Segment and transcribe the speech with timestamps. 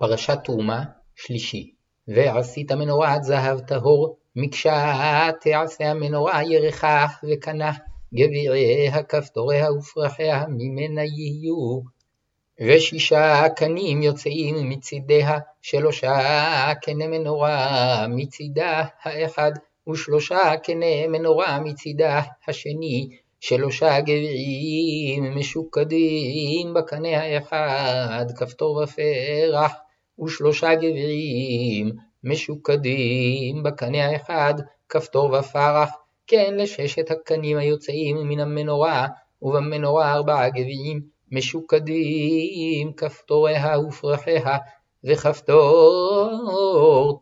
[0.00, 0.82] פרשת תרומה,
[1.14, 1.70] שלישי.
[2.08, 7.72] ועשית מנורת זהב טהור, מקשה תעשה המנורה ירחה וקנה,
[8.14, 11.80] גביעיה, כפתוריה ופרחיה ממנה יהיו.
[12.66, 19.52] ושישה קנים יוצאים מצידיה, שלושה קני מנורה מצידה האחד,
[19.90, 23.08] ושלושה קני מנורה מצידה השני,
[23.40, 29.72] שלושה גביעים משוקדים בקנה האחד, כפתור ופרח,
[30.24, 31.90] ושלושה גביעים
[32.24, 33.62] משוקדים.
[33.62, 34.54] בקנה האחד,
[34.88, 35.90] כפתור ופרח,
[36.26, 39.06] כן לששת הקנים היוצאים מן המנורה,
[39.42, 41.00] ובמנורה ארבעה גביעים
[41.32, 44.58] משוקדים, כפתוריה ופרחיה,
[45.04, 46.40] וכפתור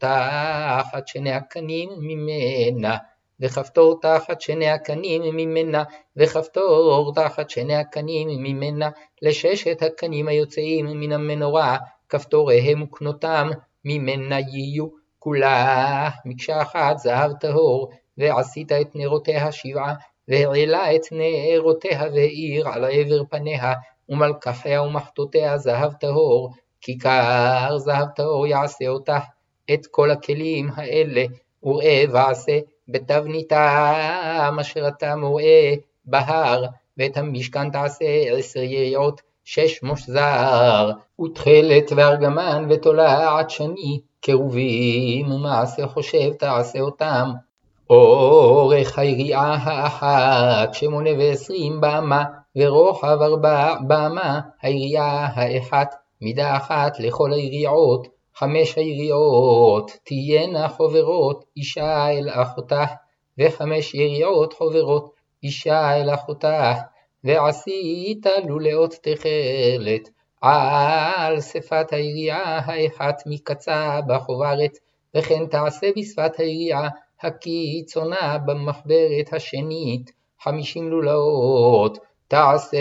[0.01, 2.97] תחת שני הקנים ממנה.
[3.41, 5.83] וכפתור תחת שני הקנים ממנה,
[6.17, 8.89] וכפתור תחת שני הקנים ממנה,
[9.23, 11.77] לששת הקנים היוצאים מן המנורה,
[12.09, 13.51] כפתוריהם וקנותם
[13.85, 14.87] ממנה יהיו,
[15.19, 19.95] כולה מקשה אחת זהב טהור, ועשית את נרותיה שבעה,
[20.29, 23.73] והעלה את נרותיה והאיר על עבר פניה,
[24.09, 29.19] ומלקחיה ומחטותיה זהב טהור, כיכר זהב טהור יעשה אותה,
[29.75, 31.25] את כל הכלים האלה,
[31.63, 36.65] וראה ועשה בתבניתם אשר אתה מועה בהר,
[36.97, 38.05] ואת המשכן תעשה
[38.39, 47.31] עשר יריעות, שש מושזר, ותכלת וארגמן ותולעת שני, קרובים ומעשה חושב תעשה אותם.
[47.91, 52.25] אורך היריעה האחת שמונה ועשרים באמה,
[52.57, 62.29] ורוחב ארבע באמה היריעה האחת, מידה אחת לכל היריעות, חמש היריעות תהיינה חוברות אישה אל
[62.31, 62.85] אחותה,
[63.39, 65.11] וחמש יריעות חוברות
[65.43, 66.75] אישה אל אחותה,
[67.29, 70.09] ועשית לולאות תכלת
[70.41, 74.79] על שפת היריעה האחת מקצה בחוברת,
[75.15, 76.89] וכן תעשה בשפת היריעה
[77.23, 80.11] הקיצונה במחברת השנית.
[80.41, 81.99] חמישים לולאות,
[82.29, 82.79] תעשה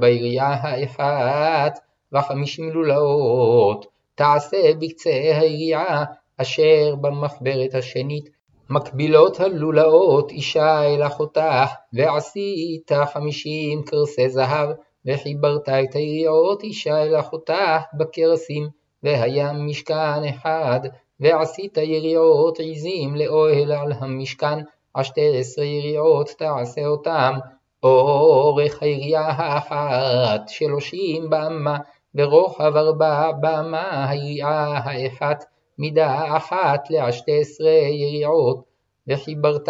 [0.00, 1.78] ביריעה האחת
[2.12, 6.04] וחמישים לולאות, תעשה בקצה היריעה
[6.36, 8.30] אשר במחברת השנית,
[8.70, 14.68] מקבילות הלולאות אישה אל אחותה, ועשית חמישים כרסי זהב,
[15.06, 18.68] וחיברת את היריעות אישה אל אחותה בכרסים,
[19.02, 20.80] והיה משכן אחד,
[21.20, 24.58] ועשית יריעות עזים לאוהל על המשכן,
[24.94, 27.34] עשתי עשרה יריעות תעשה אותם,
[27.82, 31.76] אורך היריעה האחת שלושים באמה,
[32.14, 35.44] ורוחב ארבע באמה היריעה האחת,
[35.80, 38.64] מידה אחת לעשתי עשרה יריעות,
[39.08, 39.68] וחיברת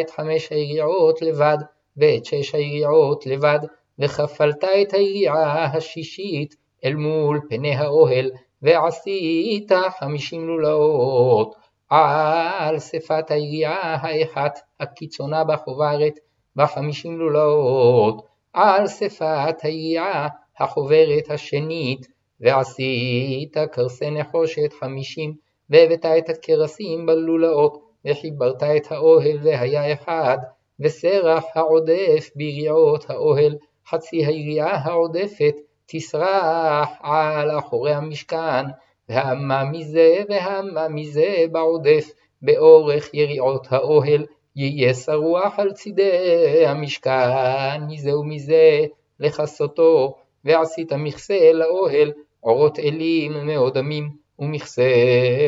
[0.00, 1.58] את חמש היריעות לבד,
[1.96, 3.58] ואת שש היריעות לבד,
[3.98, 6.54] וכפלת את היריעה השישית
[6.84, 8.30] אל מול פני האוהל,
[8.62, 11.54] ועשית חמישים לולאות
[11.88, 16.18] על שפת היריעה האחת הקיצונה בחוברת,
[16.56, 25.34] וחמישים לולאות על שפת היריעה החוברת השנית, ועשית כרסי נחושת חמישים,
[25.70, 30.38] והבאת את הכרסים בלולאות, וחיברת את האוהל והיה אחד,
[30.80, 33.56] וסרח העודף ביריעות האוהל,
[33.88, 35.54] חצי היריעה העודפת
[35.86, 38.64] תסרח על אחורי המשכן,
[39.08, 42.10] והמה מזה והמה מזה בעודף,
[42.42, 44.26] באורך יריעות האוהל,
[44.56, 48.84] יהיה שרוח על צידי המשכן, מזה ומזה
[49.20, 50.14] לכסותו,
[50.44, 54.82] ועשית מכסה לאוהל, עורות אלים מאוד עמים, ומכסה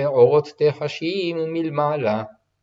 [0.07, 2.23] עורות תחשים מלמעלה.